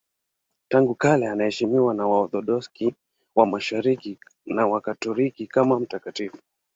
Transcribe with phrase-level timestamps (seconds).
[0.69, 2.93] Tangu kale anaheshimiwa na Waorthodoksi
[3.35, 6.37] wa Mashariki na Wakatoliki kama mtakatifu.